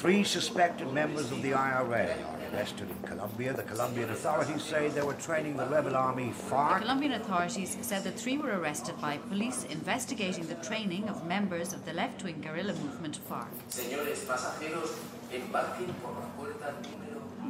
[0.00, 3.52] three suspected members of the IRA are arrested in Colombia.
[3.52, 6.78] The Colombian authorities say they were training the rebel army FARC.
[6.78, 11.74] The Colombian authorities said the three were arrested by police investigating the training of members
[11.74, 13.48] of the left wing guerrilla movement FARC.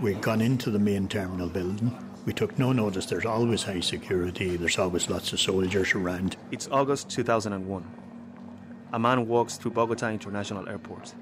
[0.03, 1.97] We'd gone into the main terminal building.
[2.27, 3.07] We took no notice.
[3.07, 6.37] There's always high security, there's always lots of soldiers around.
[6.51, 7.85] It's August 2001.
[8.93, 11.15] A man walks through Bogota International Airport.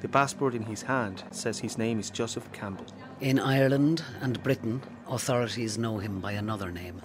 [0.00, 2.86] The passport in his hand says his name is Joseph Campbell.
[3.20, 7.02] In Ireland and Britain, authorities know him by another name.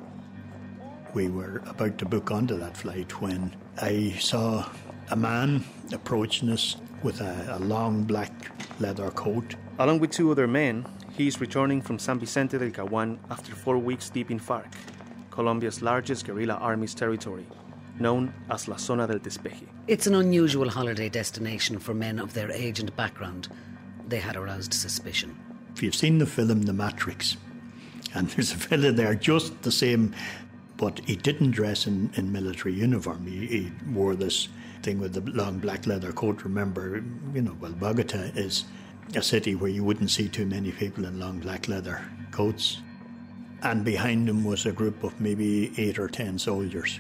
[1.15, 4.70] We were about to book onto that flight when I saw
[5.09, 8.31] a man approaching us with a, a long black
[8.79, 9.55] leather coat.
[9.79, 10.85] Along with two other men,
[11.18, 14.71] he is returning from San Vicente del Caguan after four weeks deep in FARC,
[15.31, 17.48] Colombia's largest guerrilla army's territory,
[17.99, 19.68] known as La Zona del Despeje.
[19.88, 23.49] It's an unusual holiday destination for men of their age and background.
[24.08, 25.38] They had aroused suspicion.
[25.76, 27.38] If you've seen the film The Matrix,
[28.14, 30.14] and there's a fella there just the same,
[30.77, 33.26] but he didn't dress in, in military uniform.
[33.26, 34.49] He, he wore this
[34.82, 36.44] thing with the long black leather coat.
[36.44, 38.66] Remember, you know, well, Bogota is
[39.16, 42.82] a city where you wouldn't see too many people in long black leather coats.
[43.62, 46.99] And behind him was a group of maybe eight or ten soldiers.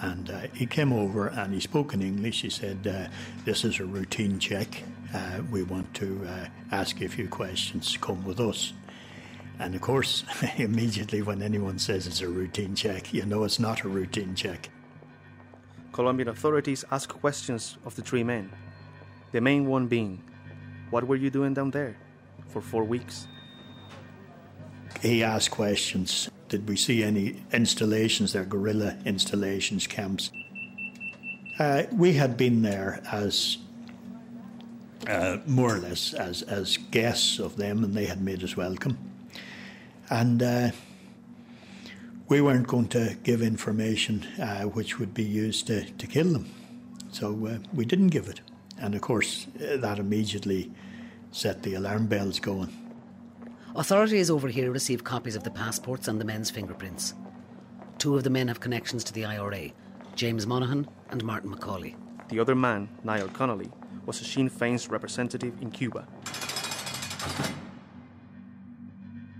[0.00, 2.42] And uh, he came over and he spoke in English.
[2.42, 3.08] He said, uh,
[3.44, 4.82] This is a routine check.
[5.14, 7.96] Uh, we want to uh, ask you a few questions.
[8.00, 8.72] Come with us.
[9.58, 10.24] And of course,
[10.56, 14.70] immediately when anyone says it's a routine check, you know it's not a routine check.
[15.92, 18.52] Colombian authorities ask questions of the three men.
[19.32, 20.22] The main one being,
[20.90, 21.96] What were you doing down there
[22.48, 23.26] for four weeks?
[25.02, 26.30] He asked questions.
[26.48, 30.30] Did we see any installations there, guerrilla installations, camps?
[31.58, 33.58] Uh, we had been there as
[35.06, 38.96] uh, more or less as, as guests of them, and they had made us welcome.
[40.08, 40.70] And uh,
[42.28, 46.50] we weren't going to give information uh, which would be used to, to kill them.
[47.10, 48.40] So uh, we didn't give it.
[48.78, 50.70] And of course, uh, that immediately
[51.32, 52.72] set the alarm bells going.
[53.76, 57.14] Authorities over here receive copies of the passports and the men's fingerprints.
[57.98, 59.70] Two of the men have connections to the IRA
[60.14, 61.94] James Monaghan and Martin McCauley.
[62.28, 63.70] The other man, Niall Connolly,
[64.04, 66.06] was a Sinn Féin's representative in Cuba.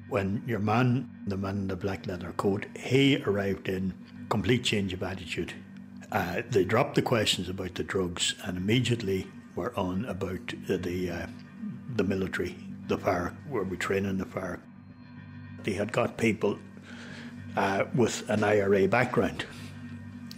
[0.09, 3.93] When your man, the man in the black leather coat, he arrived in
[4.29, 5.53] complete change of attitude.
[6.13, 11.11] Uh, they dropped the questions about the drugs and immediately were on about the the,
[11.11, 11.27] uh,
[11.97, 12.57] the military,
[12.89, 14.61] the FARC, where we training the FARC.
[15.63, 16.59] They had got people
[17.57, 19.45] uh, with an IRA background,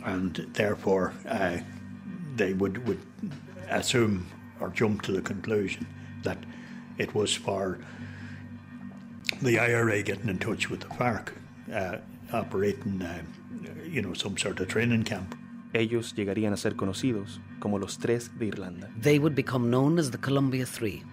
[0.05, 1.59] and therefore uh,
[2.37, 3.01] they would, would
[3.69, 4.27] assume
[4.61, 5.87] or jump to the conclusion
[6.23, 6.39] that
[6.99, 7.79] it was for
[9.43, 11.33] the IRA getting in touch with the FARC,
[11.73, 11.99] uh,
[12.33, 13.23] operating, uh,
[13.87, 15.35] you know, some sort of training camp.
[15.73, 18.91] Ellos llegarían a ser conocidos como los Tres de Irlanda.
[19.01, 21.05] They would become known as the Columbia Three.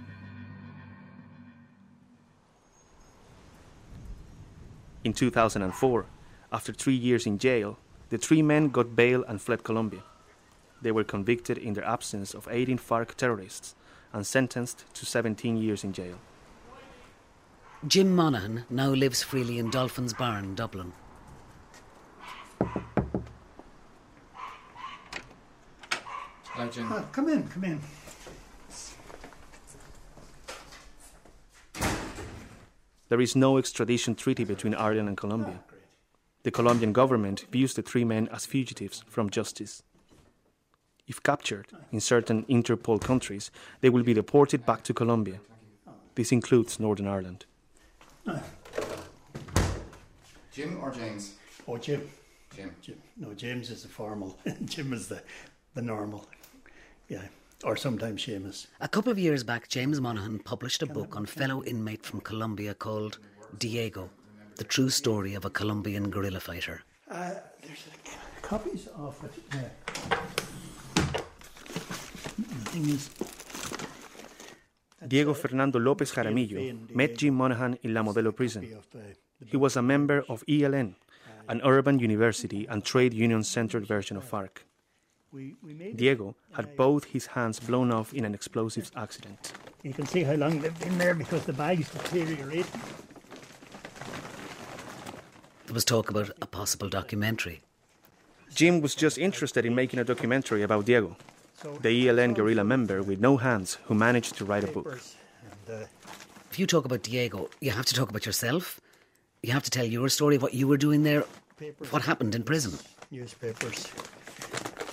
[5.08, 6.06] In 2004,
[6.52, 7.78] after three years in jail,
[8.10, 10.02] the three men got bail and fled Colombia.
[10.82, 13.74] They were convicted in their absence of aiding FARC terrorists
[14.12, 16.18] and sentenced to 17 years in jail.
[17.88, 20.92] Jim Monaghan now lives freely in Dolphin's Barn, Dublin.
[26.52, 26.92] Hello, Jim.
[26.92, 27.80] Oh, come in, come in.
[33.10, 35.60] There is no extradition treaty between Ireland and Colombia.
[36.44, 39.84] The Colombian government views the three men as fugitives from justice.
[41.08, 43.50] If captured in certain Interpol countries,
[43.80, 45.40] they will be deported back to Colombia.
[46.16, 47.46] This includes Northern Ireland.
[50.52, 51.36] Jim or James?
[51.68, 52.10] Oh, Jim.
[52.56, 52.76] Jim.
[52.82, 52.98] Jim.
[53.16, 54.38] No, James is the formal.
[54.66, 55.22] Jim is the,
[55.76, 56.26] the normal.
[57.08, 57.22] Yeah.
[57.64, 58.68] Or sometimes Seamus.
[58.80, 62.74] A couple of years back, James Monaghan published a book on fellow inmate from Colombia
[62.76, 63.18] called
[63.58, 64.10] Diego,
[64.58, 66.84] the true story of a Colombian guerrilla fighter.
[67.10, 67.32] Uh,
[67.64, 69.72] there's a, copies of it there.
[72.38, 73.10] The thing is,
[75.08, 78.68] Diego Fernando López Jaramillo met Jim Monaghan in La Modelo prison.
[79.46, 80.96] He was a member of ELN,
[81.48, 84.64] an urban university and trade union centered version of FARC.
[85.96, 89.54] Diego had both his hands blown off in an explosives accident.
[89.84, 92.66] you can see how long they've been there because the bags deteriorate.
[95.66, 97.62] There was talk about a possible documentary.
[98.54, 101.16] Jim was just interested in making a documentary about Diego,
[101.82, 105.00] the ELN guerrilla member with no hands who managed to write a book.
[105.70, 105.84] Uh,
[106.50, 108.80] If you talk about Diego, you have to talk about yourself.
[109.44, 111.24] You have to tell your story, of what you were doing there,
[111.92, 112.80] what happened in prison.
[113.12, 113.88] newspapers.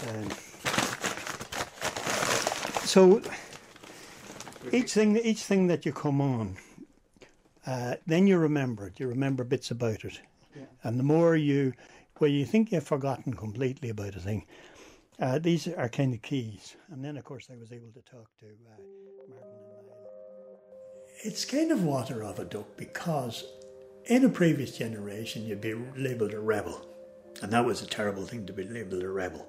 [0.09, 0.31] Um,
[2.85, 3.23] so
[4.73, 6.56] each thing, each thing that you come on,
[7.67, 9.01] uh, then you remember it.
[9.01, 10.21] You remember bits about it,
[10.83, 11.73] and the more you,
[12.21, 14.47] well, you think you've forgotten completely about a thing.
[15.21, 18.29] Uh, these are kind of keys, and then of course I was able to talk
[18.41, 18.81] to uh,
[19.29, 19.49] Martin
[19.79, 20.09] and Niall.
[21.23, 23.45] It's kind of water off a duck because
[24.06, 26.87] in a previous generation you'd be labelled a rebel,
[27.43, 29.47] and that was a terrible thing to be labelled a rebel.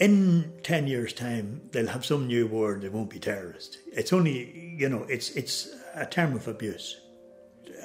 [0.00, 2.82] In ten years' time, they'll have some new word.
[2.82, 3.78] They won't be terrorist.
[3.92, 7.00] It's only you know, it's it's a term of abuse,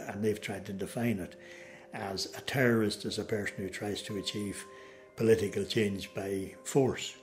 [0.08, 1.36] and they've tried to define it
[1.94, 4.66] as a terrorist is a person who tries to achieve
[5.16, 7.16] political change by force.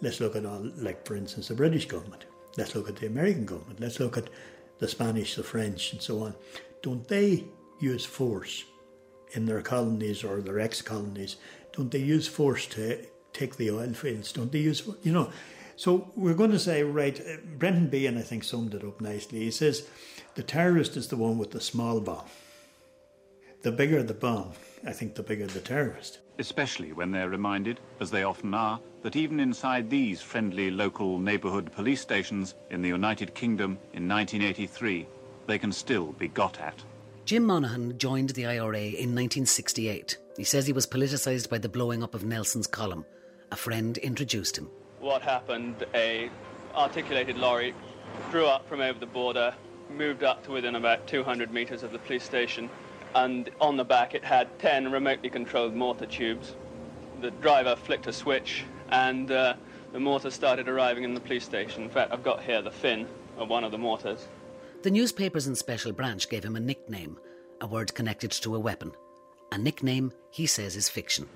[0.00, 2.24] Let's look at all, like for instance, the British government.
[2.56, 3.80] Let's look at the American government.
[3.80, 4.28] Let's look at
[4.78, 6.34] the Spanish, the French, and so on.
[6.82, 7.44] Don't they
[7.80, 8.64] use force
[9.32, 11.36] in their colonies or their ex-colonies?
[11.72, 14.32] Don't they use force to take the oil fields?
[14.32, 15.30] Don't they use, you know?
[15.76, 19.40] So we're going to say, right, uh, Brendan Behan, I think, summed it up nicely.
[19.40, 19.86] He says,
[20.34, 22.26] the terrorist is the one with the small bomb.
[23.62, 24.52] The bigger the bomb,
[24.86, 26.18] I think the bigger the terrorist.
[26.38, 31.70] especially when they're reminded, as they often are, that even inside these friendly local neighbourhood
[31.72, 35.06] police stations in the United Kingdom in 1983,
[35.46, 36.82] they can still be got at.
[37.24, 40.16] Jim Monaghan joined the IRA in 1968.
[40.36, 43.04] He says he was politicised by the blowing up of Nelson's column.
[43.52, 44.70] A friend introduced him.
[44.98, 46.30] what happened, a
[46.74, 47.74] articulated lorry
[48.30, 49.54] drew up from over the border,
[49.90, 52.70] moved up to within about 200 metres of the police station,
[53.14, 56.56] and on the back it had 10 remotely controlled mortar tubes.
[57.20, 59.54] The driver flicked a switch, and uh,
[59.92, 61.82] the mortar started arriving in the police station.
[61.82, 63.06] In fact, I've got here the fin
[63.36, 64.28] of one of the mortars.
[64.82, 67.18] The newspapers in Special Branch gave him a nickname,
[67.60, 68.92] a word connected to a weapon.
[69.52, 71.28] A nickname he says is fiction.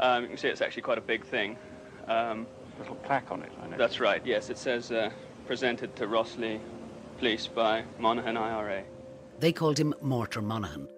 [0.00, 1.56] Um, you can see it's actually quite a big thing.
[2.08, 2.46] Um,
[2.78, 3.76] Little plaque on it, I know.
[3.76, 5.10] that's right, yes, it says uh,
[5.46, 6.58] presented to Rosslea
[7.18, 8.82] Police by Monaghan IRA.
[9.38, 10.88] They called him Mortar Monaghan.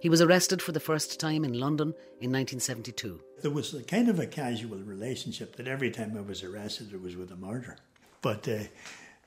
[0.00, 1.88] He was arrested for the first time in London
[2.20, 3.20] in 1972.
[3.42, 7.02] There was a kind of a casual relationship that every time I was arrested, it
[7.02, 7.76] was with a murder.
[8.22, 8.64] But uh,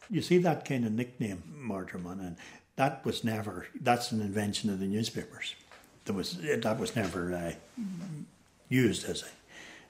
[0.09, 2.37] you see that kind of nickname, Mortar Monaghan,
[2.77, 5.55] that was never, that's an invention of the newspapers.
[6.05, 7.53] There was, that was never uh,
[8.69, 9.25] used as a,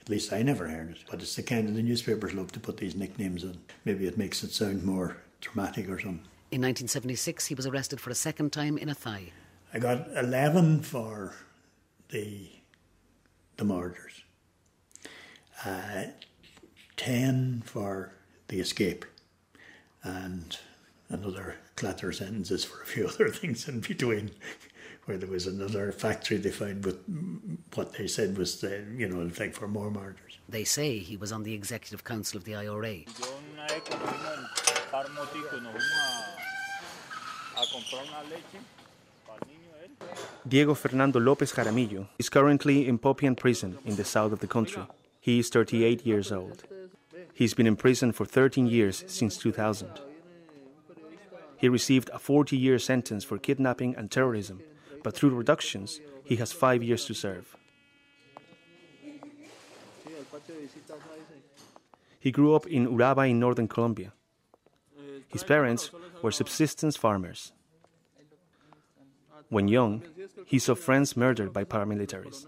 [0.01, 0.97] at least I never heard it.
[1.09, 3.57] But it's the kind of, the newspapers love to put these nicknames on.
[3.83, 6.25] Maybe it makes it sound more dramatic or something.
[6.51, 9.31] In 1976, he was arrested for a second time in Athy.
[9.73, 11.33] I got 11 for
[12.09, 12.49] the
[13.57, 14.23] the murders,
[15.65, 16.05] uh,
[16.97, 18.11] 10 for
[18.49, 19.05] the escape,
[20.03, 20.57] and
[21.09, 24.31] another clatter of sentences for a few other things in between,
[25.05, 26.97] where there was another factory they found with
[27.75, 30.39] what they said was, the, you know, like for more murders.
[30.49, 32.93] They say he was on the executive council of the IRA.
[32.95, 35.85] Yo una vez que nos fuimos en par motico, nos fuimos
[37.55, 38.59] a, a comprar una leche
[39.27, 39.91] para el niño de él.
[40.45, 44.83] Diego Fernando Lopez Jaramillo is currently in Popayán prison in the south of the country.
[45.19, 46.63] He is 38 years old.
[47.33, 49.89] He's been in prison for 13 years since 2000.
[51.57, 54.61] He received a 40 year sentence for kidnapping and terrorism,
[55.05, 57.55] but through reductions, he has five years to serve.
[62.19, 64.13] He grew up in Uraba in northern Colombia.
[65.27, 65.91] His parents
[66.23, 67.51] were subsistence farmers.
[69.49, 70.01] When young,
[70.47, 72.47] he saw friends murdered by paramilitaries.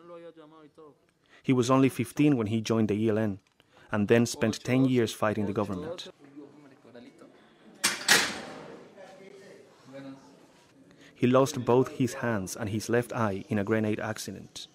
[1.44, 3.38] He was only 15 when he joined the ELN
[3.92, 6.10] and then spent 10 years fighting the government.
[11.18, 14.68] He lost both his hands and his left eye in a grenade accident.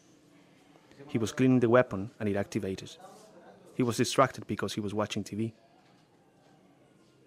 [1.06, 2.96] He was cleaning the weapon and it activated.
[3.76, 5.52] He was distracted because he was watching TV.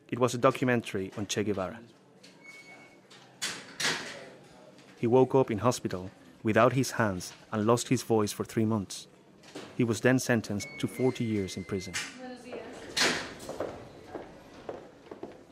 [0.10, 1.80] It was a documentary on Che Guevara.
[4.98, 6.12] He woke up in hospital
[6.44, 9.08] without his hands and lost his voice for three months.
[9.78, 11.94] He was then sentenced to 40 years in prison.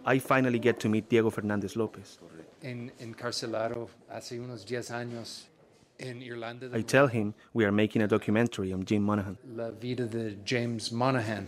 [0.05, 2.19] I finally get to meet Diego Fernandez Lopez.
[2.63, 5.47] en, encarcelado hace unos 10 años
[5.99, 6.67] en Irlanda.
[6.77, 9.37] I tell him we are making a documentary on Jim Monaghan.
[9.55, 11.47] La vida de James Monaghan.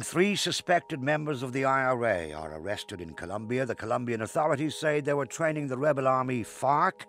[0.00, 3.64] Three suspected members of the IRA are arrested in Colombia.
[3.66, 7.06] The Colombian authorities say they were training the rebel army FARC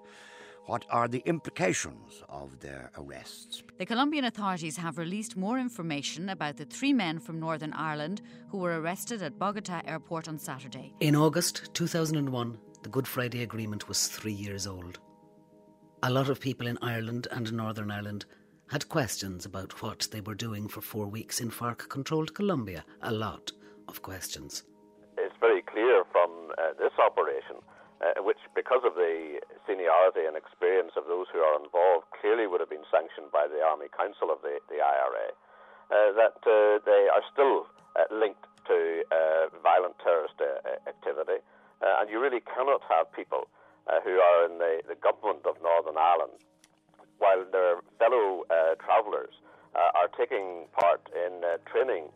[0.66, 3.64] What are the implications of their arrests?
[3.78, 8.60] The Colombian authorities have released more information about the three men from Northern Ireland who
[8.60, 10.94] were arrested at Bogota airport on Saturday.
[11.02, 15.00] In August 2001, the Good Friday Agreement was three years old.
[16.02, 18.26] A lot of people in Ireland and Northern Ireland
[18.72, 22.86] had questions about what they were doing for four weeks in FARC controlled Colombia.
[23.02, 23.52] A lot
[23.90, 24.64] of questions.
[25.18, 27.58] It's very clear from uh, this operation
[28.04, 32.60] uh, which, because of the seniority and experience of those who are involved, clearly would
[32.60, 35.32] have been sanctioned by the Army Council of the, the IRA,
[35.88, 37.64] uh, that uh, they are still
[37.96, 40.36] uh, linked to uh, violent terrorist
[40.88, 41.40] activity.
[41.80, 43.48] and you really cannot have people
[44.04, 46.40] who are in the, the government of Northern Ireland,
[47.20, 48.44] while their fellow
[48.80, 49.36] travellers
[49.76, 52.08] are taking part in training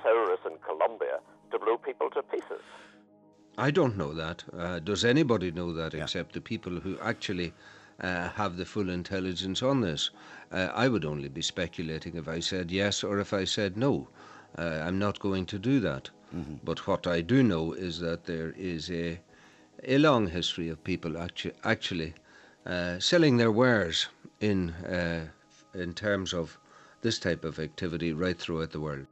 [0.00, 1.20] terrorists in Colombia
[1.52, 2.64] to blow people to pieces.
[3.56, 4.44] I don't know that.
[4.56, 6.02] Uh, does anybody know that yeah.
[6.02, 7.52] except the people who actually
[8.00, 10.10] uh, have the full intelligence on this?
[10.50, 14.08] Uh, I would only be speculating if I said yes or if I said no.
[14.58, 16.10] Uh, I'm not going to do that.
[16.34, 16.54] Mm-hmm.
[16.64, 19.20] But what I do know is that there is a,
[19.84, 22.14] a long history of people actu- actually
[22.66, 24.08] uh, selling their wares
[24.40, 25.26] in, uh,
[25.74, 26.58] in terms of
[27.02, 29.06] this type of activity right throughout the world.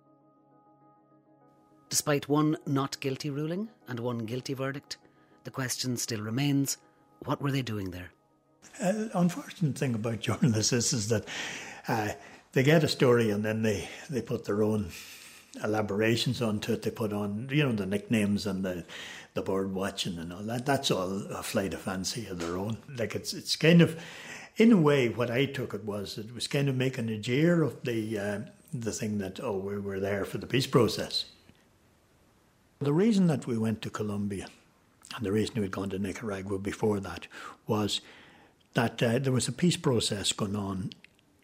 [1.92, 4.96] Despite one not guilty ruling and one guilty verdict,
[5.44, 6.78] the question still remains
[7.26, 8.12] what were they doing there?
[8.80, 11.26] Uh, unfortunate thing about journalists is, is that
[11.88, 12.12] uh,
[12.52, 14.88] they get a story and then they, they put their own
[15.62, 16.80] elaborations onto it.
[16.80, 18.86] They put on, you know, the nicknames and the
[19.34, 20.64] the bird watching and all that.
[20.64, 22.78] That's all a flight of fancy of their own.
[22.96, 24.02] Like it's it's kind of,
[24.56, 27.62] in a way, what I took it was it was kind of making a jeer
[27.62, 28.40] of the uh,
[28.72, 31.26] the thing that oh we were there for the peace process.
[32.82, 34.48] The reason that we went to Colombia,
[35.16, 37.28] and the reason we'd gone to Nicaragua before that,
[37.66, 38.00] was
[38.74, 40.90] that uh, there was a peace process going on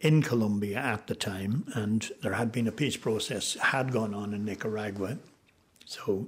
[0.01, 4.33] in Colombia at the time, and there had been a peace process had gone on
[4.33, 5.17] in Nicaragua.
[5.85, 6.27] So,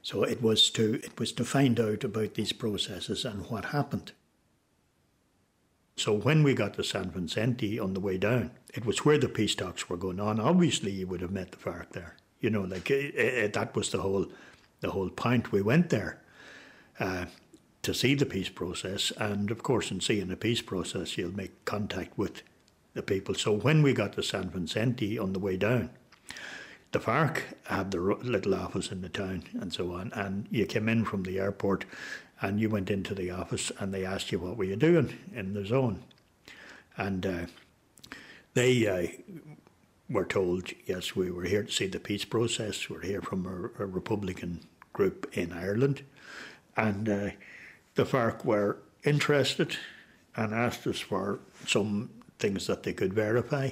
[0.00, 4.12] so it was to it was to find out about these processes and what happened.
[5.96, 9.28] So when we got to San Vicente on the way down, it was where the
[9.28, 10.38] peace talks were going on.
[10.38, 12.16] Obviously, you would have met the FARC there.
[12.40, 14.26] You know, like it, it, that was the whole
[14.80, 15.52] the whole point.
[15.52, 16.20] We went there
[17.00, 17.26] uh,
[17.82, 21.64] to see the peace process, and of course, in seeing the peace process, you'll make
[21.64, 22.42] contact with
[22.94, 23.34] the people.
[23.34, 25.90] So when we got to San Vicente on the way down,
[26.92, 30.88] the FARC had their little office in the town and so on, and you came
[30.88, 31.84] in from the airport,
[32.40, 35.54] and you went into the office, and they asked you what were you doing in
[35.54, 36.02] the zone,
[36.96, 37.46] and uh,
[38.54, 39.06] they uh,
[40.08, 42.88] were told, yes, we were here to see the peace process.
[42.88, 44.60] We're here from a, a Republican
[44.92, 46.02] group in Ireland.
[46.76, 47.30] And uh,
[47.94, 49.76] the FARC were interested
[50.36, 53.70] and asked us for some things that they could verify.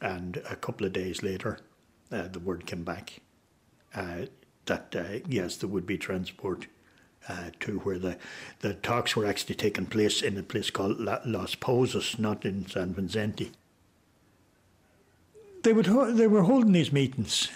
[0.00, 1.58] And a couple of days later,
[2.12, 3.20] uh, the word came back
[3.94, 4.26] uh,
[4.66, 6.66] that, uh, yes, there would be transport.
[7.28, 8.16] Uh, to where the,
[8.60, 12.94] the talks were actually taking place in a place called Las Pozas, not in San
[12.94, 13.50] Vicente
[15.66, 17.48] they would they were holding these meetings.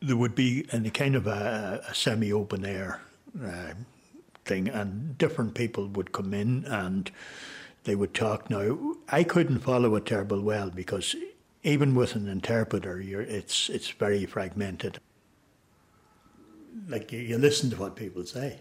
[0.00, 3.02] There would be in a kind of a, a semi-open air
[3.44, 3.74] uh,
[4.46, 7.10] thing, and different people would come in and
[7.84, 8.48] they would talk.
[8.48, 11.14] Now I couldn't follow it terrible well because
[11.62, 14.98] even with an interpreter, it's it's very fragmented.
[16.88, 18.58] Like you, you listen to what people say,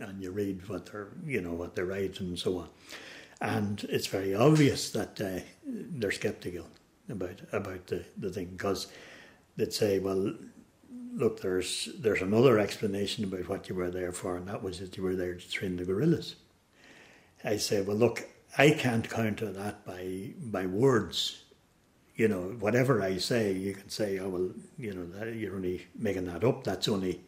[0.00, 2.68] and you read what they're you know what they write and so on,
[3.42, 6.66] and it's very obvious that uh, they're skeptical
[7.08, 8.88] about about the, the thing because
[9.56, 10.34] they'd say, well,
[11.14, 14.96] look, there's there's another explanation about what you were there for, and that was that
[14.96, 16.36] you were there to train the guerrillas.
[17.44, 21.42] I say, well, look, I can't counter that by by words.
[22.14, 25.86] You know, whatever I say, you can say, oh well, you know, that, you're only
[25.94, 26.64] making that up.
[26.64, 27.22] That's only.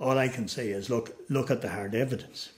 [0.00, 2.50] All I can say is, look, look at the hard evidence.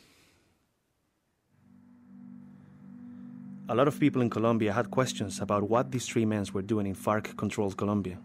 [3.71, 6.89] A lot of people in Colombia had questions about what these three men were doing
[6.89, 8.19] in FARC controlled Colombia.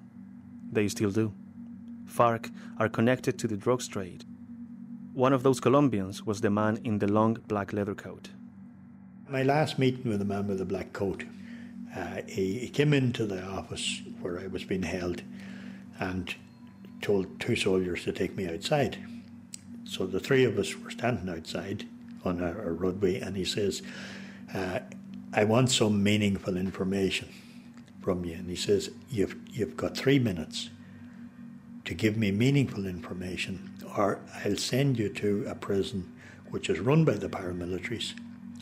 [0.71, 1.35] They still do.
[2.07, 2.49] FARC
[2.79, 4.25] are connected to the drugs trade.
[5.13, 8.29] One of those Colombians was the man in the long black leather coat.
[9.29, 11.25] My last meeting with the man with the black coat,
[11.95, 15.21] uh, he, he came into the office where I was being held
[15.99, 16.33] and
[17.03, 18.97] told two soldiers to take me outside.
[19.83, 21.87] So the three of us were standing outside
[22.23, 23.83] on a, a roadway, and he says,
[24.55, 24.79] uh,
[25.37, 27.27] I want some meaningful information
[28.01, 28.35] from you.
[28.35, 30.69] And he says, You've, you've got three minutes
[31.83, 36.11] to give me meaningful information, or I'll send you to a prison
[36.51, 38.13] which is run by the paramilitaries,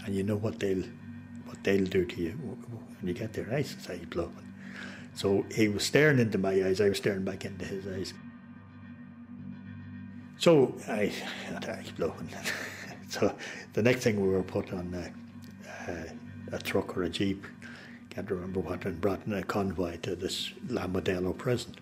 [0.04, 0.84] and you know what they'll
[1.46, 4.54] what they'll do to you when you get their eyes inside blowing.
[5.14, 8.14] So he was staring into my eyes, I was staring back into his eyes.
[10.40, 11.14] So I
[11.68, 12.30] eyes blowing.
[13.10, 13.36] so
[13.74, 16.06] the next thing we were put on a, a,
[16.54, 17.46] a truck or a jeep,
[18.10, 21.76] can't remember what, and brought in a convoy to this La Modelo prison.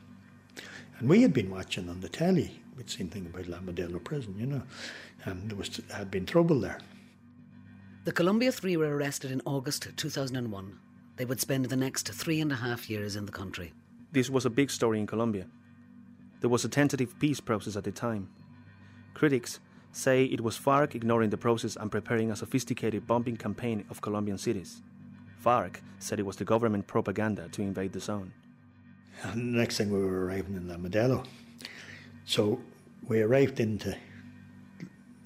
[0.97, 4.35] And we had been watching on the telly, we'd seen things about La Modelo prison,
[4.37, 4.63] you know,
[5.25, 6.79] and there was had been trouble there.
[8.05, 10.79] The Columbia Three were arrested in August 2001.
[11.17, 13.73] They would spend the next three and a half years in the country.
[14.11, 15.47] This was a big story in Colombia.
[16.39, 18.29] There was a tentative peace process at the time.
[19.13, 19.59] Critics
[19.91, 24.37] say it was FARC ignoring the process and preparing a sophisticated bombing campaign of Colombian
[24.37, 24.81] cities.
[25.43, 28.33] FARC said it was the government propaganda to invade the zone.
[29.23, 31.25] And the next thing we were arriving in La Modelo.
[32.25, 32.59] So
[33.07, 33.95] we arrived into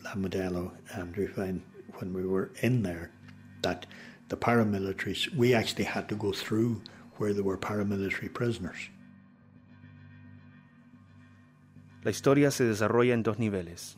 [0.03, 1.62] La Modelo and we found
[2.00, 3.12] when we were in there
[3.62, 3.86] that
[4.29, 6.81] the paramilitaries, we actually had to go through
[7.17, 8.89] where there were paramilitary prisoners.
[12.03, 13.98] La historia se desarrolla en dos niveles.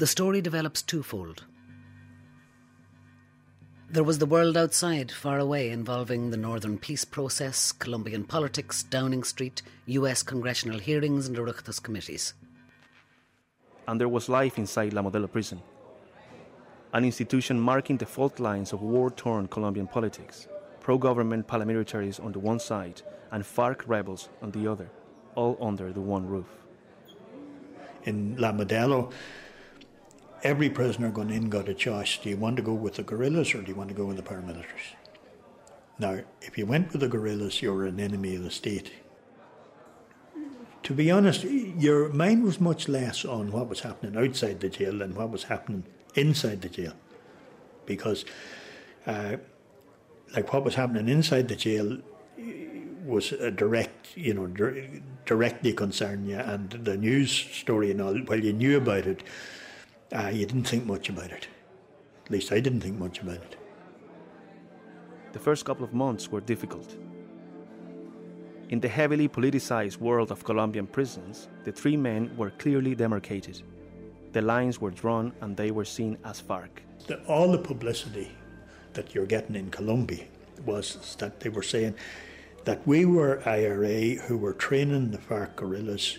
[0.00, 1.44] The story develops twofold.
[3.90, 9.24] There was the world outside, far away, involving the Northern Peace Process, Colombian politics, Downing
[9.24, 12.32] Street, US congressional hearings, and Oireachtas committees.
[13.86, 15.60] And there was life inside La Modelo prison,
[16.94, 20.48] an institution marking the fault lines of war torn Colombian politics,
[20.80, 23.02] pro government paramilitaries on the one side
[23.32, 24.90] and FARC rebels on the other,
[25.34, 26.48] all under the one roof.
[28.04, 29.12] In La Modelo,
[30.42, 33.54] every prisoner going in got a choice do you want to go with the guerrillas
[33.54, 34.94] or do you want to go with the paramilitaries?
[35.98, 38.90] Now, if you went with the guerrillas, you were an enemy of the state.
[40.84, 44.98] To be honest, your mind was much less on what was happening outside the jail
[44.98, 46.94] than what was happening inside the jail.
[47.84, 48.24] Because,
[49.06, 49.36] uh,
[50.34, 51.98] like, what was happening inside the jail
[53.04, 58.18] was a direct, you know, dir- directly concerned you, and the news story and all,
[58.26, 59.22] well, you knew about it,
[60.16, 61.48] uh, you didn't think much about it.
[62.24, 63.56] At least I didn't think much about it.
[65.32, 66.96] The first couple of months were difficult.
[68.70, 73.62] In the heavily politicized world of Colombian prisons, the three men were clearly demarcated.
[74.32, 76.68] The lines were drawn and they were seen as FARC.
[77.06, 78.30] The, all the publicity
[78.92, 80.24] that you're getting in Colombia
[80.64, 81.94] was that they were saying
[82.64, 86.18] that we were IRA who were training the FARC guerrillas.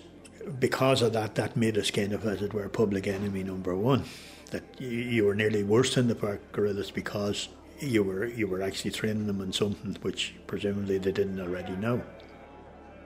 [0.59, 4.05] Because of that, that made us kind of, as it were, public enemy number one.
[4.51, 7.47] That you, were nearly worse than the FARC guerrillas because
[7.79, 12.01] you were you were actually training them on something which presumably they didn't already know.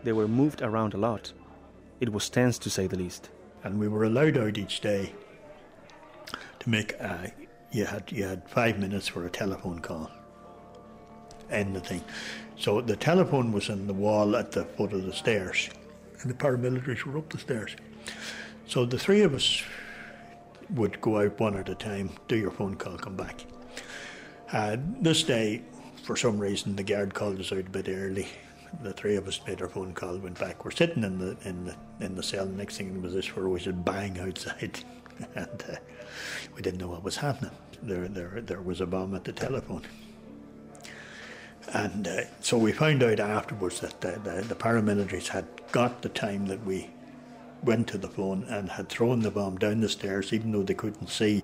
[0.03, 1.33] They were moved around a lot.
[1.99, 3.29] It was tense to say the least.
[3.63, 5.13] And we were allowed out each day
[6.59, 6.93] to make.
[6.93, 7.31] A,
[7.71, 10.09] you had you had five minutes for a telephone call.
[11.49, 12.03] End the thing.
[12.57, 15.69] So the telephone was on the wall at the foot of the stairs,
[16.25, 17.75] and the paramilitaries were up the stairs.
[18.67, 19.61] So the three of us
[20.71, 23.45] would go out one at a time, do your phone call, come back.
[25.01, 25.61] This day,
[26.03, 28.27] for some reason, the guard called us out a bit early.
[28.81, 30.65] The three of us made our phone call, went back.
[30.65, 32.45] We're sitting in the in the in the cell.
[32.45, 34.79] The next thing was this where we should bang outside,
[35.35, 35.75] and uh,
[36.55, 37.51] we didn't know what was happening.
[37.83, 39.83] There, there, there was a bomb at the telephone.
[41.73, 46.09] And uh, so we found out afterwards that the, the, the, paramilitaries had got the
[46.09, 46.89] time that we
[47.63, 50.73] went to the phone and had thrown the bomb down the stairs, even though they
[50.73, 51.43] couldn't see.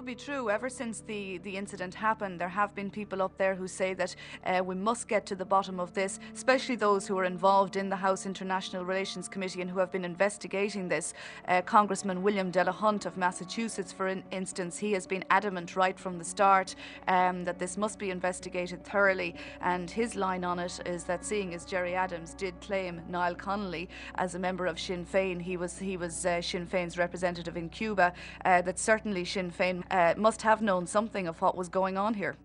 [0.00, 0.48] Would be true.
[0.48, 4.16] Ever since the, the incident happened, there have been people up there who say that
[4.46, 7.90] uh, we must get to the bottom of this, especially those who are involved in
[7.90, 11.12] the House International Relations Committee and who have been investigating this.
[11.48, 16.16] Uh, Congressman William Delahunt of Massachusetts, for in- instance, he has been adamant right from
[16.16, 19.34] the start um, that this must be investigated thoroughly.
[19.60, 23.90] And his line on it is that seeing as Gerry Adams did claim Niall Connolly
[24.14, 27.68] as a member of Sinn Féin, he was, he was uh, Sinn Féin's representative in
[27.68, 28.14] Cuba,
[28.46, 32.14] uh, that certainly Sinn Féin uh, must have known something of what was going on
[32.14, 32.36] here.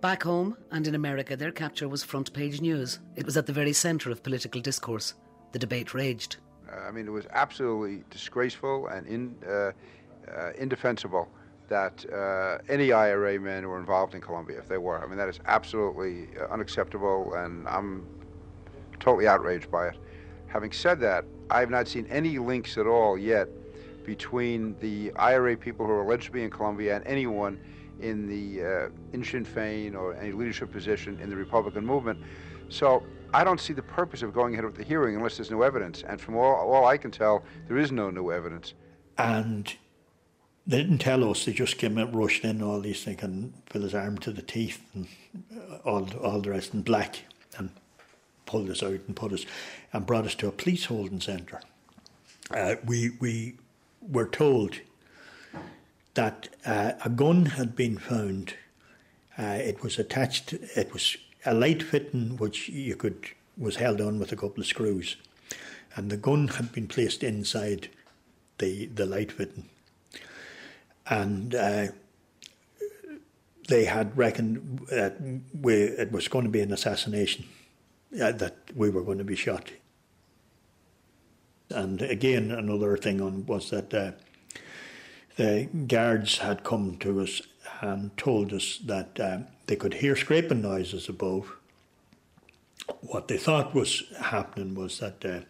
[0.00, 3.00] Back home and in America, their capture was front page news.
[3.16, 5.14] It was at the very centre of political discourse.
[5.52, 6.36] The debate raged.
[6.70, 9.72] Uh, I mean, it was absolutely disgraceful and in, uh,
[10.30, 11.28] uh, indefensible
[11.68, 15.02] that uh, any IRA men were involved in Colombia, if they were.
[15.02, 18.06] I mean, that is absolutely uh, unacceptable, and I'm
[18.98, 19.96] totally outraged by it.
[20.48, 23.48] Having said that, I have not seen any links at all yet
[24.04, 27.60] between the IRA people who are alleged to be in Colombia and anyone
[28.00, 32.18] in the uh, in Sinn Féin or any leadership position in the Republican movement
[32.70, 33.02] So
[33.34, 36.02] I don't see the purpose of going ahead with the hearing unless there's new evidence.
[36.06, 38.74] And from all, all I can tell, there is no new evidence.
[39.18, 39.74] And
[40.66, 41.44] they didn't tell us.
[41.44, 44.42] They just came and rushed in all these things and fill his arm to the
[44.42, 45.08] teeth and
[45.84, 47.24] all all the rest in black
[47.58, 47.70] and
[48.46, 49.44] pulled us out and put us
[49.92, 51.60] and brought us to a police holding centre.
[52.54, 53.56] Uh, we we
[54.00, 54.80] were told
[56.14, 58.54] that uh, a gun had been found.
[59.38, 60.52] Uh, it was attached.
[60.52, 64.66] It was a light fitting which you could was held on with a couple of
[64.66, 65.16] screws,
[65.94, 67.88] and the gun had been placed inside
[68.58, 69.68] the the light fitting,
[71.06, 71.86] and uh,
[73.68, 75.16] they had reckoned that
[75.58, 77.46] we, it was going to be an assassination,
[78.20, 79.70] uh, that we were going to be shot.
[81.70, 84.12] And again, another thing on was that uh,
[85.36, 87.42] the guards had come to us
[87.80, 91.56] and told us that uh, they could hear scraping noises above.
[93.00, 95.40] What they thought was happening was that uh,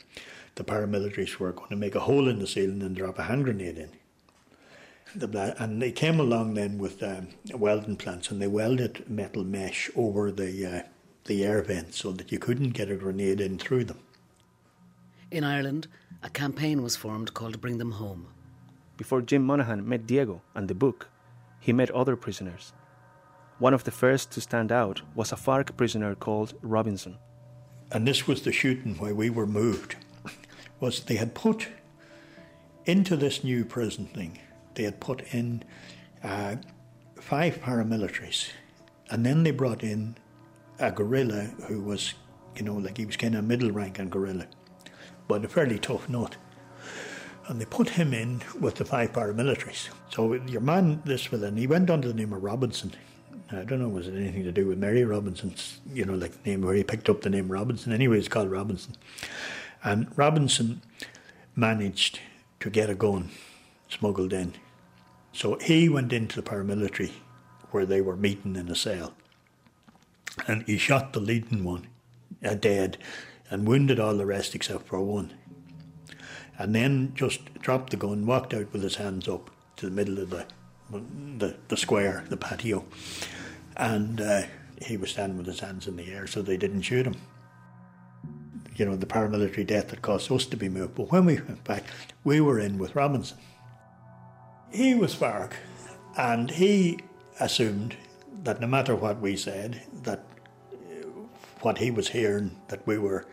[0.57, 3.45] the paramilitaries were going to make a hole in the ceiling and drop a hand
[3.45, 3.91] grenade in.
[5.15, 9.91] The, and they came along then with um, welding plants and they welded metal mesh
[9.97, 10.83] over the uh,
[11.25, 13.99] the air vents so that you couldn't get a grenade in through them.
[15.31, 15.87] In Ireland,
[16.25, 18.27] a campaign was formed called Bring Them Home.
[18.97, 21.09] Before Jim Monaghan met Diego and the book,
[21.61, 22.73] he met other prisoners.
[23.61, 27.17] One of the first to stand out was a FARC prisoner called Robinson.
[27.93, 29.95] And this was the shooting where we were moved.
[30.81, 31.69] Was they had put
[32.85, 34.39] into this new prison thing,
[34.75, 35.63] they had put in
[36.25, 36.57] uh,
[37.21, 38.49] five paramilitaries,
[39.11, 40.17] and then they brought in
[40.81, 42.15] a guerrilla who was,
[42.57, 44.47] you know, like he was kind of middle rank and guerrilla,
[45.31, 46.37] but a fairly tough nut
[47.47, 49.89] and they put him in with the five paramilitaries.
[50.11, 52.93] So your man, this fella, he went under the name of Robinson.
[53.53, 56.51] I don't know, was it anything to do with Mary Robinson's, you know, like the
[56.51, 57.93] name where he picked up the name Robinson.
[57.93, 58.97] Anyway, it's called Robinson.
[59.85, 60.83] And Robinson
[61.55, 62.19] managed
[62.59, 63.31] to get a gun
[63.89, 64.55] smuggled in.
[65.33, 67.13] So he went into the paramilitary
[67.71, 69.15] where they were meeting in a cell.
[70.49, 71.87] And he shot the leading one,
[72.45, 72.99] uh, dead,
[73.51, 75.35] and wounded all the rest except for one
[76.61, 80.19] and then just dropped the gun, walked out with his hands up to the middle
[80.19, 80.47] of the
[80.93, 82.85] the, the square, the patio,
[83.77, 84.43] and uh,
[84.83, 87.15] he was standing with his hands in the air, so they didn't shoot him.
[88.75, 90.97] You know, the paramilitary death that caused us to be moved.
[90.97, 91.85] But when we went back,
[92.25, 93.39] we were in with Robinson.
[94.73, 95.53] He was FARC,
[96.19, 96.99] and he
[97.39, 97.97] assumed
[98.43, 100.25] that no matter what we said, that
[101.63, 103.27] what he was hearing, that we were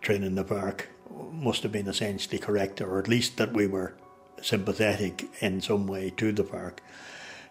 [0.00, 0.86] training the FARC
[1.32, 3.96] must have been essentially correct, or at least that we were
[4.40, 6.78] sympathetic in some way to the FARC,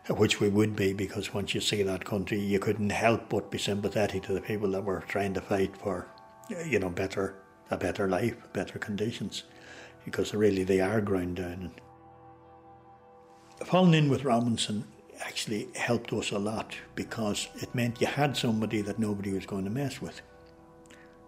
[0.10, 3.58] which we would be because once you see that country, you couldn't help but be
[3.58, 6.08] sympathetic to the people that were trying to fight for,
[6.66, 7.36] you know, better
[7.72, 9.44] a better life, better conditions,
[10.06, 11.72] because really they are ground down.
[13.66, 14.86] Falling in with Robinson
[15.26, 19.64] actually helped us a lot because it meant you had somebody that nobody was going
[19.64, 20.22] to mess with.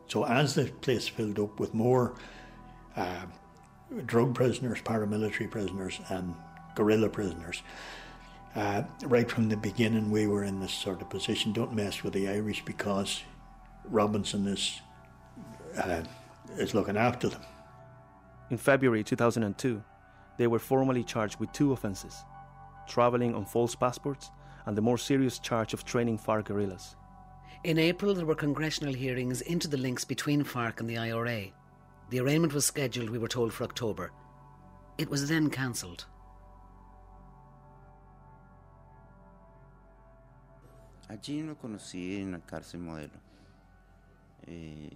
[0.08, 2.16] So as the place filled up with more
[2.96, 3.26] uh,
[4.06, 6.36] drug prisoners, paramilitary prisoners, and
[6.76, 7.64] guerrilla prisoners,
[8.56, 11.54] uh, right from the beginning we were in this sort of position.
[11.54, 13.22] Don't mess with the Irish because
[13.86, 14.82] Robinson is
[15.78, 16.04] uh,
[16.58, 17.42] is looking after them.
[18.50, 19.84] In February 2002,
[20.38, 22.24] they were formally charged with two offences
[22.88, 24.32] travelling on false passports
[24.66, 26.96] and the more serious charge of training FARC guerrillas.
[27.64, 31.46] In April, there were congressional hearings into the links between FARC and the IRA.
[32.10, 34.12] The arraignment was scheduled, we were told, for October.
[34.98, 36.06] It was then cancelled.
[41.10, 43.20] Allí lo conocí en la cárcel modelo.
[44.48, 44.90] Eh,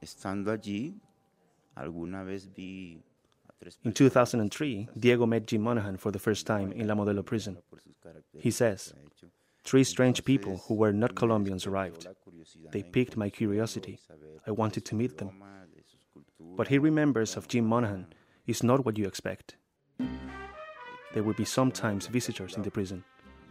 [0.00, 1.00] estando allí,
[1.74, 3.02] alguna vez vi
[3.84, 7.58] In 2003, Diego met Jim Monaghan for the first time in La Modelo prison.
[8.38, 8.94] He says,
[9.64, 12.06] Three strange people who were not Colombians arrived.
[12.72, 14.00] They piqued my curiosity.
[14.46, 15.30] I wanted to meet them.
[16.38, 18.06] What he remembers of Jim Monaghan
[18.46, 19.56] is not what you expect.
[21.12, 23.04] There would be sometimes visitors in the prison.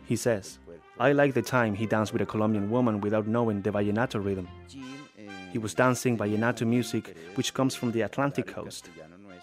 [0.06, 0.60] He says,
[1.00, 4.48] I like the time he danced with a Colombian woman without knowing the vallenato rhythm.
[5.52, 8.90] He was dancing vallenato music, which comes from the Atlantic coast.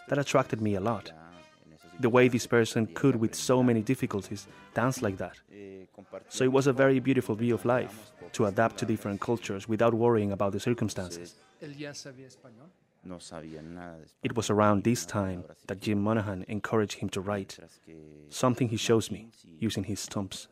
[0.08, 1.12] That attracted me a lot.
[1.98, 5.40] The way this person could, with so many difficulties, dance like that.
[6.28, 9.94] So it was a very beautiful view of life, to adapt to different cultures without
[9.94, 11.34] worrying about the circumstances.
[14.22, 17.58] It was around this time that Jim Monaghan encouraged him to write,
[18.28, 20.48] something he shows me using his stumps.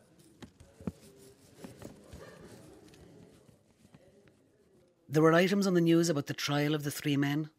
[5.08, 7.50] There were items on the news about the trial of the three men.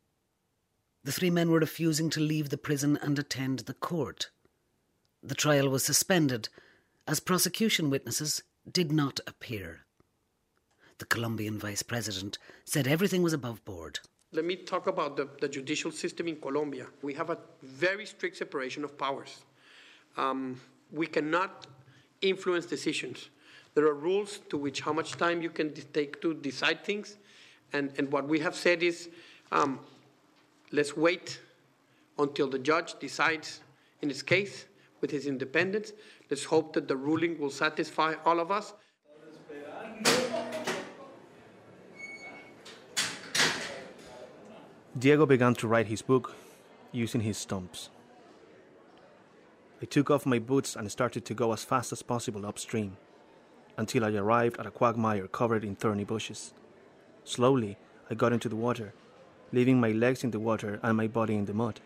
[1.05, 4.31] The three men were refusing to leave the prison and attend the court.
[5.21, 6.49] The trial was suspended
[7.07, 9.81] as prosecution witnesses did not appear.
[10.97, 13.99] The Colombian vice president said everything was above board.
[14.31, 16.87] Let me talk about the, the judicial system in Colombia.
[17.03, 19.45] We have a very strict separation of powers.
[20.17, 20.59] Um,
[20.91, 21.67] we cannot
[22.21, 23.29] influence decisions.
[23.75, 27.17] There are rules to which how much time you can take to decide things.
[27.73, 29.09] And, and what we have said is
[29.51, 29.79] um,
[30.71, 31.39] let's wait
[32.17, 33.61] until the judge decides
[34.01, 34.65] in his case
[35.01, 35.93] with his independence.
[36.29, 38.73] Let's hope that the ruling will satisfy all of us.
[44.97, 46.35] Diego began to write his book
[46.91, 47.89] using his stumps.
[49.81, 52.95] I took off my boots and started to go as fast as possible upstream
[53.77, 56.53] until I arrived at a quagmire covered in thorny bushes.
[57.25, 57.77] Slowly,
[58.09, 58.93] I got into the water,
[59.51, 61.79] leaving my legs in the water and my body in the mud.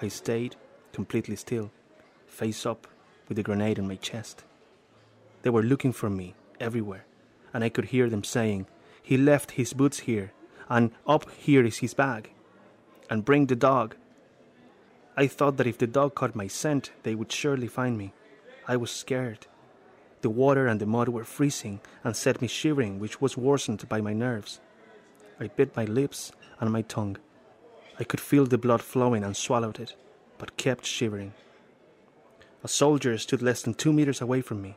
[0.00, 0.56] I stayed
[0.92, 1.70] completely still,
[2.26, 2.88] face up,
[3.28, 4.42] with a grenade in my chest.
[5.42, 7.04] They were looking for me everywhere,
[7.54, 8.66] and I could hear them saying,
[9.02, 10.32] He left his boots here,
[10.68, 12.30] and up here is his bag,
[13.08, 13.94] and bring the dog.
[15.16, 18.12] I thought that if the dog caught my scent, they would surely find me.
[18.66, 19.46] I was scared.
[20.22, 24.00] The water and the mud were freezing and set me shivering, which was worsened by
[24.00, 24.60] my nerves.
[25.40, 26.30] I bit my lips
[26.60, 27.18] and my tongue.
[27.98, 29.96] I could feel the blood flowing and swallowed it,
[30.38, 31.34] but kept shivering.
[32.62, 34.76] A soldier stood less than two meters away from me.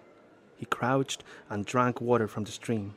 [0.57, 2.95] He crouched and drank water from the stream.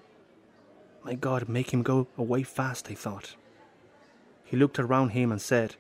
[1.04, 3.36] My God, make him go away fast, I thought.
[4.44, 5.76] He looked around him and said,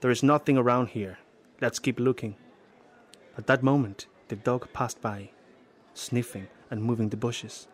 [0.00, 1.18] There is nothing around here.
[1.60, 2.34] Let's keep looking.
[3.38, 5.30] At that moment, the dog passed by,
[5.94, 7.68] sniffing and moving the bushes.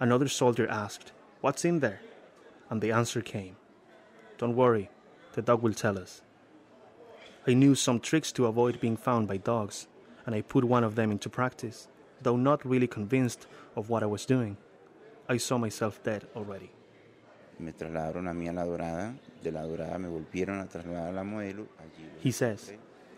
[0.00, 2.00] Another soldier asked, What's in there?
[2.70, 3.56] And the answer came,
[4.38, 4.90] Don't worry,
[5.34, 6.22] the dog will tell us.
[7.46, 9.86] I knew some tricks to avoid being found by dogs,
[10.24, 11.88] and I put one of them into practice,
[12.22, 14.56] though not really convinced of what I was doing.
[15.28, 16.70] I saw myself dead already.
[17.58, 21.12] Me trasladaron a mí a La Dorada, de La Dorada me volvieron a trasladar a
[21.12, 21.66] La Modelo.
[21.78, 22.72] Allí He says,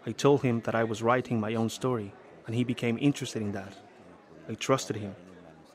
[0.05, 2.13] I told him that I was writing my own story,
[2.47, 3.77] and he became interested in that.
[4.49, 5.15] I trusted him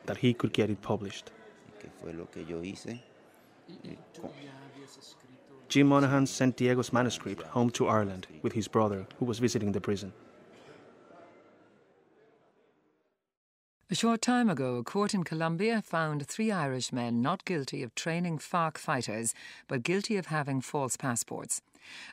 [0.06, 1.32] that he could get it published.
[1.80, 3.00] que fue lo que yo hice.
[3.84, 4.32] Y co-
[5.70, 9.80] Jim Monaghan sent Diego's manuscript home to Ireland with his brother, who was visiting the
[9.82, 10.12] prison.
[13.92, 17.94] A short time ago, a court in Colombia found three Irish men not guilty of
[17.94, 19.36] training FARC fighters,
[19.68, 21.62] but guilty of having false passports.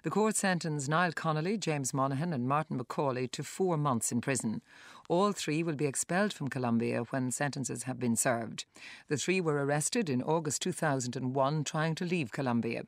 [0.02, 4.60] The court sentenced Niall Connolly, James Monaghan, and Martin McCauley to four months in prison.
[5.08, 8.64] All three will be expelled from Colombia when sentences have been served.
[9.06, 12.86] The three were arrested in August 2001 trying to leave Colombia.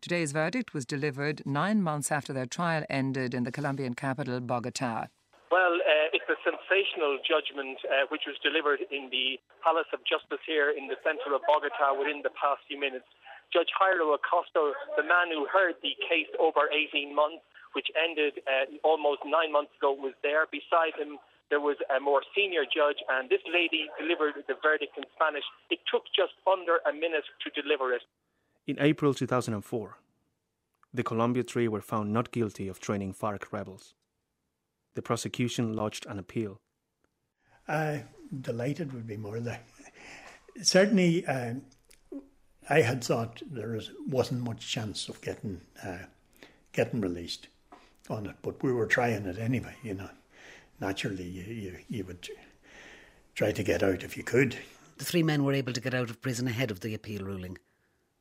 [0.00, 5.08] Today's verdict was delivered nine months after their trial ended in the Colombian capital, Bogota.
[5.52, 10.40] Well, uh, it's a sensational judgment uh, which was delivered in the Palace of Justice
[10.48, 13.04] here in the centre of Bogota within the past few minutes.
[13.52, 17.44] Judge Jairo Acosta, the man who heard the case over 18 months,
[17.76, 20.48] which ended uh, almost nine months ago, was there.
[20.48, 21.20] Beside him,
[21.52, 25.44] there was a more senior judge, and this lady delivered the verdict in Spanish.
[25.68, 28.00] It took just under a minute to deliver it.
[28.64, 29.60] In April 2004,
[30.96, 33.92] the Colombia Three were found not guilty of training FARC rebels.
[34.94, 36.60] The prosecution lodged an appeal.
[37.68, 37.98] Uh,
[38.40, 39.58] delighted would be more than
[40.60, 41.26] certainly.
[41.26, 41.62] Um,
[42.68, 46.06] I had thought there was, wasn't much chance of getting uh,
[46.72, 47.48] getting released
[48.08, 49.74] on it, but we were trying it anyway.
[49.82, 50.10] You know,
[50.80, 52.28] naturally you, you, you would
[53.34, 54.56] try to get out if you could.
[54.98, 57.58] The three men were able to get out of prison ahead of the appeal ruling.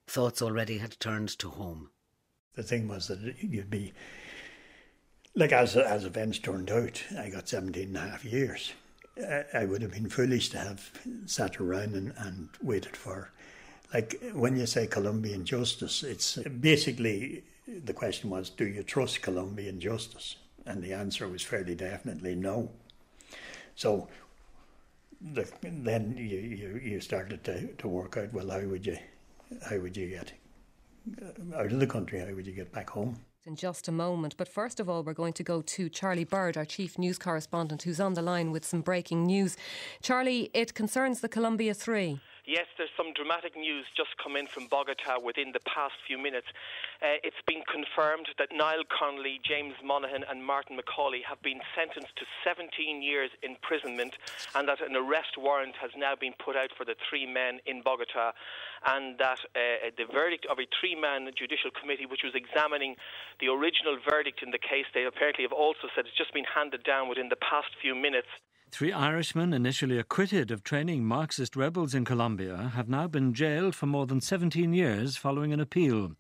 [0.08, 1.92] Thoughts already had turned to home.
[2.56, 3.94] The thing was that you'd be
[5.36, 8.74] like as as events turned out, I got 17 and a half years.
[9.18, 10.92] I, I would have been foolish to have
[11.26, 13.32] sat around and, and waited for
[13.94, 19.80] like when you say Colombian justice, it's basically the question was, do you trust Colombian
[19.80, 20.38] justice?
[20.66, 22.70] And the answer was fairly definitely no.
[23.76, 24.08] So
[25.20, 28.98] the, then you, you, you started to, to work out, well, how would you
[29.70, 30.32] how would you get
[31.56, 32.20] out of the country?
[32.20, 33.18] How would you get back home?
[33.46, 34.36] In just a moment.
[34.38, 37.84] But first of all, we're going to go to Charlie Bird, our chief news correspondent,
[37.84, 39.58] who's on the line with some breaking news.
[40.02, 42.20] Charlie, it concerns the Columbia Three.
[42.46, 46.48] Yes, there's some dramatic news just come in from Bogota within the past few minutes.
[46.98, 52.16] Uh, it's been confirmed that Niall Connolly, James Monaghan, and Martin McCauley have been sentenced
[52.18, 54.18] to 17 years imprisonment,
[54.56, 57.84] and that an arrest warrant has now been put out for the three men in
[57.86, 58.34] Bogota,
[58.90, 62.96] and that uh, the verdict of a three-man judicial committee, which was examining
[63.40, 66.82] the original verdict in the case, they apparently have also said it's just been handed
[66.82, 68.34] down within the past few minutes.
[68.72, 73.86] Three Irishmen initially acquitted of training Marxist rebels in Colombia have now been jailed for
[73.86, 76.14] more than 17 years following an appeal.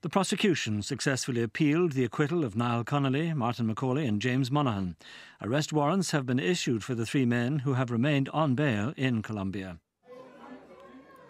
[0.00, 4.96] The prosecution successfully appealed the acquittal of Niall Connolly, Martin McCauley, and James Monaghan.
[5.42, 9.20] Arrest warrants have been issued for the three men who have remained on bail in
[9.20, 9.78] Colombia.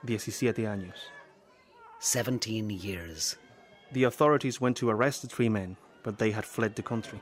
[0.06, 1.11] 17 años.
[1.98, 3.37] 17 years.
[3.90, 7.20] The authorities went to arrest the three men, but they had fled the country.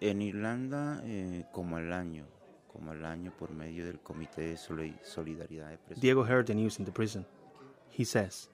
[0.00, 2.24] En Irlanda, eh, como al año,
[2.72, 6.86] como al año por medio del Comité de Solidaridad de Diego heard the news in
[6.86, 7.26] the prison.
[7.90, 8.48] He says,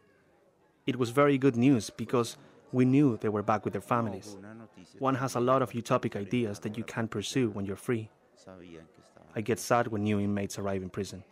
[0.86, 2.36] It was very good news because
[2.72, 4.36] we knew they were back with their families.
[4.98, 8.10] One has a lot of utopic ideas that you can't pursue when you're free.
[9.34, 11.22] I get sad when new inmates arrive in prison.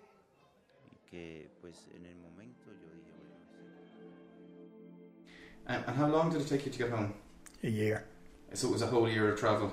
[5.67, 7.15] And, and how long did it take you to get home?
[7.63, 8.05] A year.
[8.53, 9.73] So it was a whole year of travel?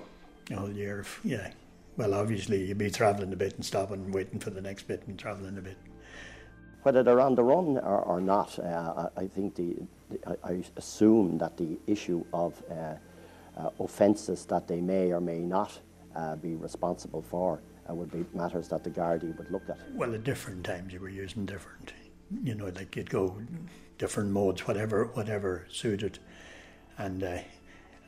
[0.49, 1.51] A whole year yeah.
[1.97, 5.03] Well, obviously, you'd be travelling a bit and stopping and waiting for the next bit
[5.07, 5.77] and travelling a bit.
[6.83, 9.75] Whether they're on the run or, or not, uh, I, I, think the,
[10.09, 12.95] the, I assume that the issue of uh,
[13.57, 15.77] uh, offences that they may or may not
[16.15, 19.77] uh, be responsible for uh, would be matters that the Gardaí would look at.
[19.93, 21.93] Well, at different times you were using different,
[22.43, 23.37] you know, like you'd go
[23.97, 26.19] different modes, whatever whatever suited.
[26.97, 27.39] And uh,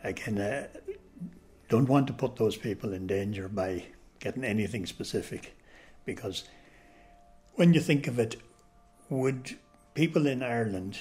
[0.04, 0.67] again, uh,
[1.73, 3.83] don't want to put those people in danger by
[4.19, 5.57] getting anything specific,
[6.05, 6.43] because
[7.55, 8.36] when you think of it,
[9.09, 9.57] would
[9.95, 10.99] people in Ireland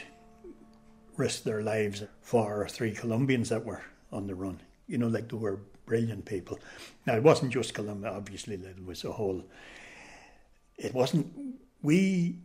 [1.18, 4.61] risk their lives for three Colombians that were on the run?
[4.87, 6.58] You know, like they were brilliant people.
[7.06, 9.44] Now it wasn't just Colombia; obviously, it was a whole.
[10.78, 12.38] It wasn't we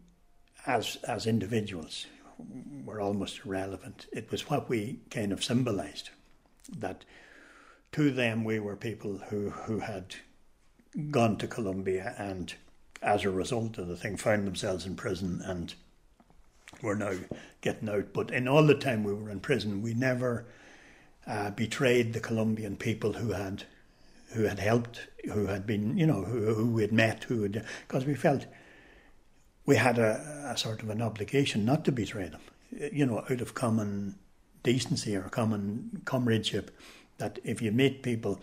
[0.66, 2.08] as as individuals
[2.84, 4.06] were almost irrelevant.
[4.12, 6.10] It was what we kind of symbolized
[6.78, 7.06] that
[7.98, 10.14] to them we were people who, who had
[11.10, 12.54] gone to Colombia and
[13.02, 15.74] as a result of the thing found themselves in prison and
[16.84, 17.14] were now
[17.62, 18.14] getting out.
[18.14, 20.46] But in all the time we were in prison, we never
[21.26, 23.64] uh, betrayed the Colombian people who had
[24.34, 27.66] who had helped, who had been, you know, who, who we had met, who had,
[27.88, 28.46] because we felt
[29.66, 32.42] we had a, a, sort of an obligation not to betray them,
[32.92, 34.16] you know, out of common
[34.62, 36.78] decency or common comradeship,
[37.18, 38.40] that if you meet people,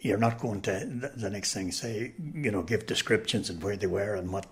[0.00, 3.86] you're not going to the next thing say, you know, give descriptions of where they
[3.86, 4.46] were and what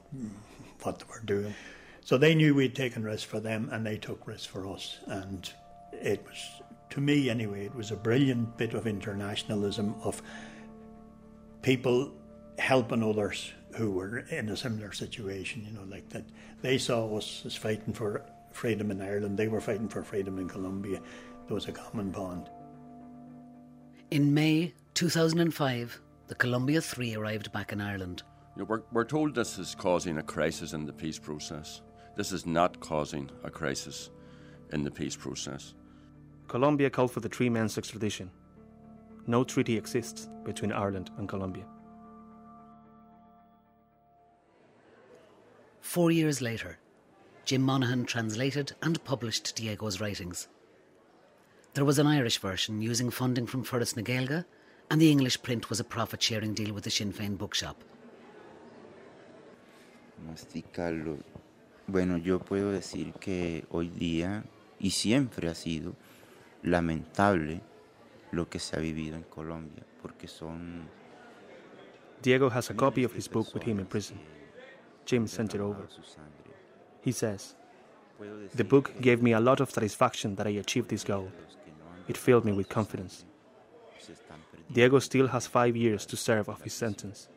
[0.82, 1.54] what they were doing.
[2.02, 4.98] So they knew we'd taken risks for them, and they took risks for us.
[5.06, 5.50] And
[5.92, 10.22] it was, to me anyway, it was a brilliant bit of internationalism of
[11.62, 12.12] people
[12.58, 16.24] helping others who were in a similar situation, you know, like that
[16.62, 20.48] they saw us as fighting for freedom in Ireland, they were fighting for freedom in
[20.48, 21.00] Colombia.
[21.46, 22.48] There was a common bond.
[24.10, 28.24] In May 2005, the Columbia 3 arrived back in Ireland.
[28.56, 31.80] You know, we're, we're told this is causing a crisis in the peace process.
[32.16, 34.10] This is not causing a crisis
[34.72, 35.74] in the peace process.
[36.48, 38.32] Colombia called for the three men's extradition.
[39.28, 41.66] No treaty exists between Ireland and Colombia.
[45.80, 46.78] Four years later,
[47.44, 50.48] Jim Monaghan translated and published Diego's writings.
[51.74, 54.44] There was an Irish version using funding from Foras na Gaeilge,
[54.90, 57.76] and the English print was a profit sharing deal with the Sinn Féin bookshop.
[60.26, 61.18] Masticarlo.
[61.86, 64.44] Bueno, yo puedo decir que hoy día,
[64.80, 65.94] y siempre ha sido,
[66.62, 67.60] lamentable
[68.32, 70.88] lo que se ha vivido en Colombia, porque son.
[72.20, 74.18] Diego has a copy of his book with him in prison.
[75.06, 75.86] Jim sent it over.
[77.02, 77.54] He says,
[78.54, 81.30] The book gave me a lot of satisfaction that I achieved this goal.
[82.08, 83.24] It filled me with confidence.
[84.72, 87.28] Diego still has five years to serve of his sentence.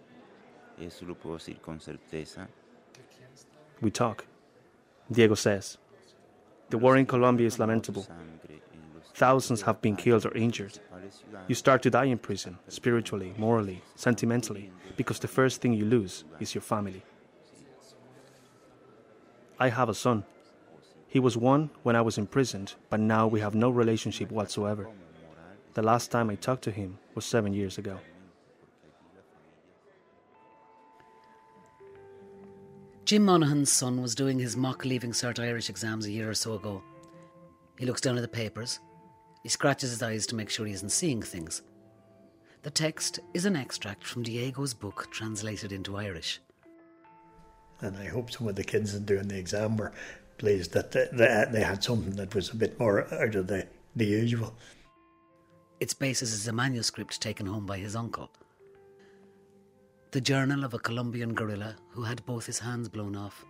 [3.81, 4.25] We talk.
[5.11, 5.77] Diego says,
[6.69, 8.07] The war in Colombia is lamentable.
[9.15, 10.79] Thousands have been killed or injured.
[11.47, 16.23] You start to die in prison, spiritually, morally, sentimentally, because the first thing you lose
[16.39, 17.03] is your family.
[19.59, 20.23] I have a son.
[21.13, 24.87] He was one when I was imprisoned, but now we have no relationship whatsoever.
[25.75, 27.99] The last time I talked to him was seven years ago.
[33.05, 36.55] Jim Monaghan's son was doing his mock Leaving Cert Irish exams a year or so
[36.55, 36.81] ago.
[37.77, 38.79] He looks down at the papers.
[39.43, 41.61] He scratches his eyes to make sure he isn't seeing things.
[42.63, 46.41] The text is an extract from Diego's book translated into Irish.
[47.81, 49.91] And I hope some of the kids in doing the exam were
[50.37, 53.67] pleased that they, they, they had something that was a bit more out of the,
[53.95, 54.55] the usual.
[55.79, 58.31] Its basis is a manuscript taken home by his uncle.
[60.11, 63.45] The journal of a Colombian guerrilla who had both his hands blown off.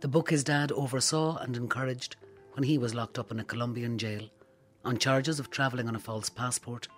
[0.00, 2.16] The book his dad oversaw and encouraged
[2.52, 4.28] when he was locked up in a Colombian jail
[4.84, 6.88] on charges of travelling on a false passport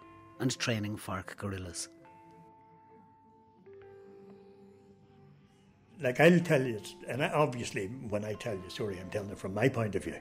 [0.41, 1.89] and training FARC guerrillas.
[6.05, 9.39] Like I'll tell you, and obviously when I tell you a story, I'm telling it
[9.39, 10.19] from my point of view.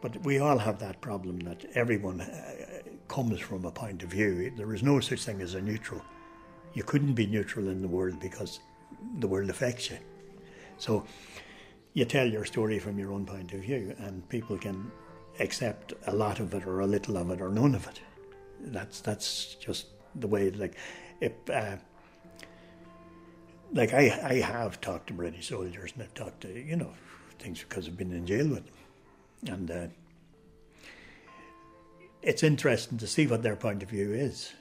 [0.00, 2.52] But we all have that problem that everyone uh,
[3.08, 4.52] comes from a point of view.
[4.56, 6.00] There is no such thing as a neutral.
[6.74, 8.60] You couldn't be neutral in the world because
[9.18, 9.98] the world affects you.
[10.78, 11.04] So
[11.94, 14.92] you tell your story from your own point of view, and people can
[15.40, 18.00] accept a lot of it or a little of it or none of it.
[18.60, 20.50] That's that's just the way.
[20.52, 20.76] Like,
[21.20, 21.78] if uh,
[23.72, 26.92] like I I have talked to British soldiers and I've talked to you know
[27.38, 29.86] things because I've been in jail with them, and uh,
[32.22, 34.52] it's interesting to see what their point of view is,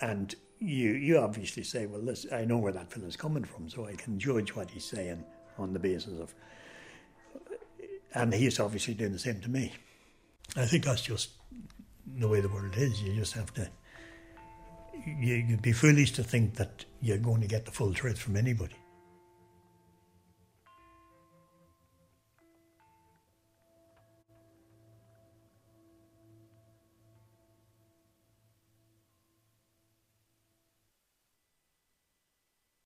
[0.00, 3.86] and you you obviously say, well, this I know where that fellow's coming from, so
[3.86, 5.24] I can judge what he's saying
[5.58, 6.34] on the basis of,
[8.14, 9.72] and he's obviously doing the same to me.
[10.56, 11.30] I think that's just
[12.06, 13.02] the way the world is.
[13.02, 13.68] You just have to.
[15.06, 18.36] You, you'd be foolish to think that you're going to get the full truth from
[18.36, 18.76] anybody.